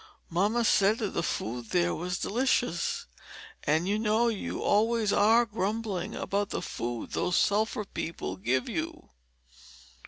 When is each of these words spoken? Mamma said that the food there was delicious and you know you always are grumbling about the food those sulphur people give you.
Mamma 0.31 0.65
said 0.65 0.97
that 0.97 1.09
the 1.11 1.21
food 1.21 1.65
there 1.69 1.93
was 1.93 2.17
delicious 2.17 3.05
and 3.65 3.87
you 3.87 3.99
know 3.99 4.29
you 4.29 4.63
always 4.63 5.13
are 5.13 5.45
grumbling 5.45 6.15
about 6.15 6.49
the 6.49 6.63
food 6.63 7.11
those 7.11 7.35
sulphur 7.35 7.85
people 7.85 8.35
give 8.35 8.67
you. 8.67 9.11